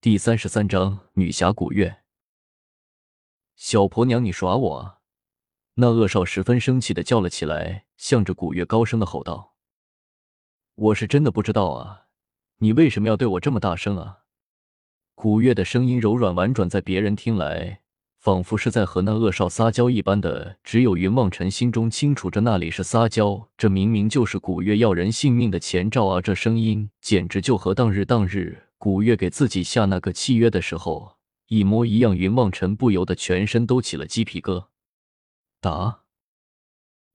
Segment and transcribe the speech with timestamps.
[0.00, 2.02] 第三十三章女侠古月。
[3.56, 4.98] 小婆娘，你耍我啊！
[5.74, 9.56] 那恶少十分生气的叫了起来，向着古月高声的吼道
[10.76, 12.02] ：“我是真的不知道啊，
[12.58, 14.18] 你为什么要对我这么大声啊？”
[15.16, 17.80] 古月的声音柔软婉转，在别人听来，
[18.20, 20.58] 仿佛是在和那恶少撒娇一般的。
[20.62, 26.20] 只有云梦辰心中清楚着，那里是撒娇，这明明就是古月要人性命的前兆啊！
[26.20, 28.67] 这声音简直就和当日当日。
[28.78, 31.16] 古月给自己下那个契约的时候
[31.48, 34.68] 一模一样，云梦辰不由得全身都起了鸡皮疙
[35.60, 35.98] 瘩。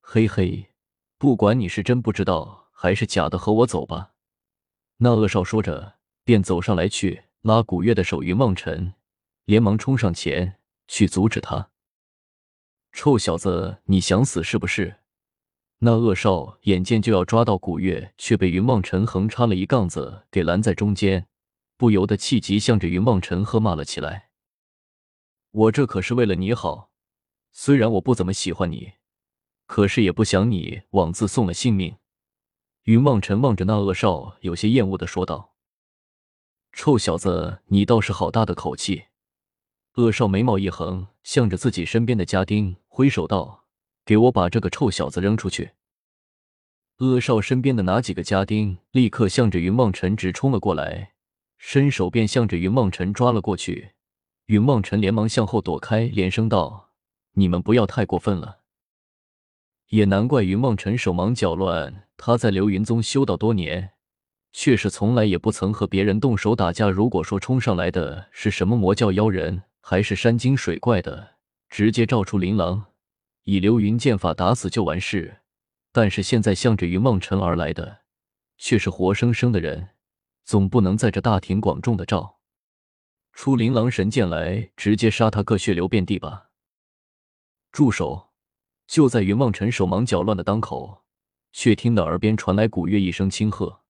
[0.00, 0.72] 嘿嘿，
[1.16, 4.14] 不管你是真不知道还是假的，和我走吧。
[4.96, 5.94] 那恶少说着，
[6.24, 8.22] 便走上来去拉古月的手。
[8.22, 8.94] 云梦辰
[9.44, 10.58] 连忙冲上前
[10.88, 11.70] 去阻止他。
[12.90, 14.96] 臭小子，你想死是不是？
[15.78, 21.28] 那恶少眼见就要抓到古月，却被云梦辰横插了一杠子给拦在中间。
[21.76, 24.30] 不由得气急，向着云梦辰喝骂了起来
[25.50, 26.90] ：“我这可是为了你好，
[27.52, 28.92] 虽然我不怎么喜欢你，
[29.66, 31.96] 可是也不想你枉自送了性命。”
[32.84, 35.54] 云梦辰望着那恶少，有些厌恶的说道
[36.72, 39.04] ：“臭小子，你倒是好大的口气！”
[39.96, 43.64] 恶少眉毛一横，向着自己身边的家丁挥手道
[44.04, 45.70] ：“给我把这个臭小子扔出去！”
[46.98, 51.13] 恶少身边的哪几个家丁立刻向着云梦辰直冲了过来。
[51.66, 53.92] 伸手便向着云梦辰抓了过去，
[54.46, 56.90] 云梦辰连忙向后躲开，连声道
[57.32, 58.60] ：“你们不要太过分了。”
[59.88, 63.92] 也难怪云梦辰手忙脚乱，他在流云宗修道多年，
[64.52, 66.90] 却是从来也不曾和别人动手打架。
[66.90, 71.36] 如果说冲上来的是什么魔教妖人，还是山精水怪的，
[71.70, 72.84] 直接照出琳琅，
[73.44, 75.38] 以流云剑法打死就完事。
[75.92, 78.02] 但是现在向着云梦辰而来的，
[78.58, 79.88] 却是活生生的人。
[80.44, 82.38] 总不能在这大庭广众的照
[83.32, 86.50] 出琳琅神剑来，直接杀他个血流遍地吧？
[87.72, 88.30] 住手！
[88.86, 91.02] 就在云望尘手忙脚乱的当口，
[91.52, 93.80] 却听得耳边传来古月一声轻喝。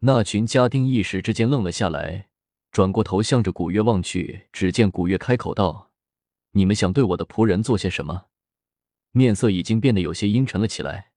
[0.00, 2.28] 那群家丁一时之间愣了下来，
[2.72, 4.48] 转过头向着古月望去。
[4.52, 5.92] 只见古月开口道
[6.52, 8.26] ：“你们想对我的仆人做些什么？”
[9.12, 11.12] 面色已经变得有些阴沉了起来。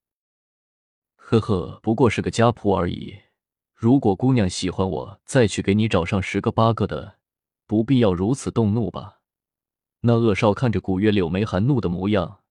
[1.15, 3.17] 呵呵，不过是个家仆而已。
[3.79, 7.15] 如果姑娘喜欢我，再去给你找上十个八个的，
[7.65, 9.21] 不必要如此动怒吧？
[10.01, 12.41] 那恶少看着古月柳眉含怒的模样，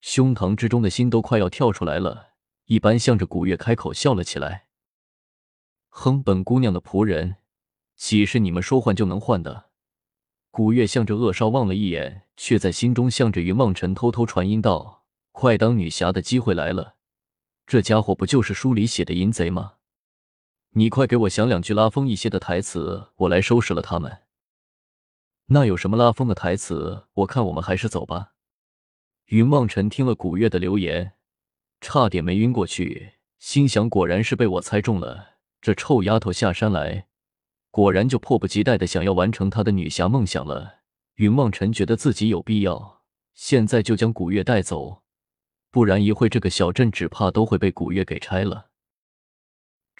[0.00, 2.28] 胸膛之中的心都快要跳出来了，
[2.64, 4.68] 一般向着古月开口笑了起来。
[5.90, 7.36] 哼，本姑娘的仆人，
[7.94, 9.66] 岂是你们说换就能换的？
[10.50, 16.94] 古月向着恶少望了一眼，却在心中向着云梦辰偷偷传音道：“快当女侠的机会来了，
[17.66, 19.74] 这家伙不就是书里写的淫贼吗？”
[20.78, 24.18] 你快给我想两句拉风一些的台词，我来收拾了他们。
[25.46, 27.06] 那有什么拉风的台词？
[27.14, 28.34] 我看我们还是走吧。
[29.26, 31.14] 云望尘听了古月的留言，
[31.80, 35.38] 差点没晕过去，心想：果然是被我猜中了。
[35.60, 37.08] 这臭丫头下山来，
[37.72, 40.82] 果然就迫不及待的想要完成她的女侠梦想了。
[41.16, 43.02] 云望尘觉得自己有必要
[43.34, 45.02] 现在就将古月带走，
[45.72, 48.67] 不然一会这个小镇只怕都会被古月给拆了。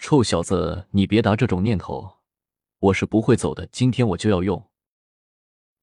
[0.01, 2.19] 臭小子，你别打这种念头，
[2.79, 3.67] 我是不会走的。
[3.67, 4.69] 今天我就要用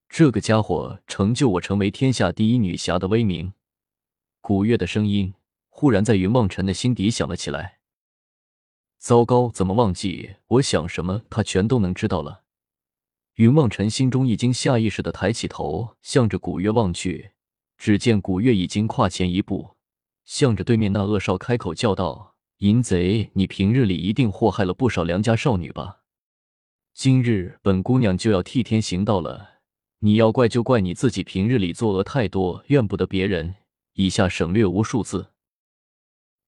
[0.09, 3.53] 这个家伙成就我成为天下第一女侠的威名。
[4.41, 5.35] 古月的声音
[5.69, 7.79] 忽然在云梦辰的心底响了起来。
[8.99, 12.45] 糟糕，怎么忘记我想什么，他全都能知道了。
[13.35, 17.33] 云梦辰心中一惊，下意识的抬起头，向着古月望去。
[17.77, 19.77] 只见古月已经跨前一步，
[20.25, 22.36] 向着对面那恶少开口叫道。
[22.61, 26.01] 淫贼，你平日里一定祸害了不少良家少女吧？
[26.95, 29.57] 今日本姑娘就要替天行道了。
[29.99, 33.57] 你要怪就怪你自己，平日里作恶太多，怨不得别人。
[33.93, 35.33] 以下省略无数字。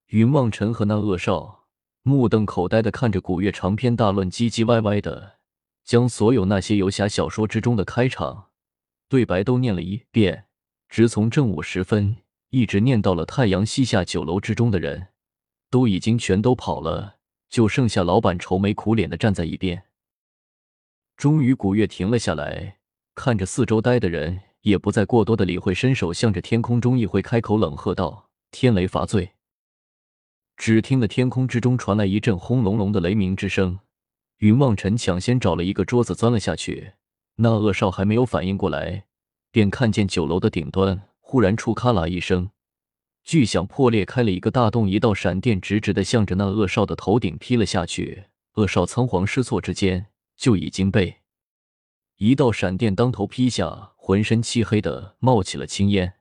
[0.07, 1.67] 云望尘和那恶少
[2.01, 5.37] 目瞪口呆的看着古月长篇大论，唧唧歪歪的
[5.83, 8.49] 将所有那些游侠小说之中的开场
[9.07, 10.45] 对白都念了一遍，
[10.87, 12.17] 直从正午时分
[12.49, 15.09] 一直念到了太阳西下，酒楼之中的人。
[15.69, 17.17] 都已经全都跑了，
[17.49, 19.83] 就剩下老板愁眉苦脸的站在一边。
[21.15, 22.77] 终于，古月停了下来，
[23.13, 29.33] 看着四周呆的人，也不再过多的理会，伸手向着天空中一挥，开口冷喝道：“天雷罚罪！”
[30.55, 33.79] 只听得天空之中传来一阵轰隆隆的雷鸣之声。
[34.37, 36.93] 云望尘抢先找了一个桌子钻了下去，
[37.35, 39.03] 那恶少还没有反应过来，
[39.51, 42.49] 便看见酒楼的顶端忽然出咔啦一声。
[43.23, 48.25] 巨响破裂开了一个大洞，一道闪电直直的向着那恶少的头顶劈了下去。
[48.55, 51.21] 恶少仓皇失措之间，就已经被
[52.17, 56.15] 一道闪电当头劈下，浑身漆黑的冒起了青烟。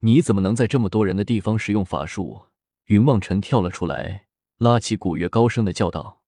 [0.00, 2.46] 你怎么能在这么多人的地方使用法术？
[2.86, 4.26] 云望尘跳了出来，
[4.58, 6.22] 拉起古月，高声的叫道：“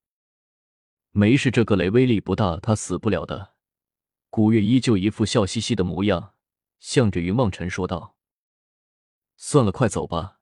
[1.11, 3.55] 没事，这个雷威力不大，他死不了的。”
[4.31, 6.35] 古月依旧一副笑嘻嘻的模样，
[6.79, 8.14] 向着云望尘说道
[9.37, 10.39] ：“算了，快走吧。”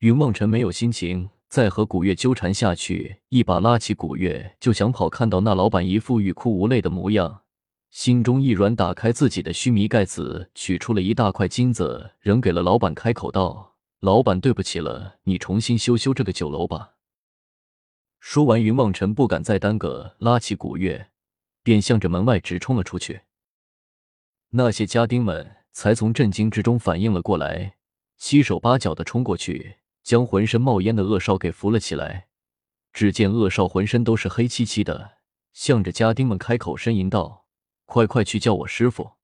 [0.00, 5.08] 云望尘没有心情再和古月纠缠下去，一把拉起古月就想跑。
[5.08, 7.42] 看到那老板一副欲哭无泪的模样。
[7.90, 16.94] 心中一软，打开自己的须弥盖子，取出了一大块金子，扔给了老板，开口道：“老板，对不起了，你重新修修这个酒楼吧。”
[18.18, 21.10] 说完，云望尘不敢再耽搁，拉起古月，
[21.62, 23.20] 便向着门外直冲了出去。
[24.50, 27.76] 那些家丁们才从震惊之中反应了过来，
[28.24, 32.28] 七手八脚的冲过去，将浑身冒烟的恶少给扶了起来。
[32.92, 35.14] 只见恶少浑身都是黑漆漆的，
[35.52, 37.46] 向着家丁们开口呻吟道。
[37.84, 39.14] 快快去叫我师傅！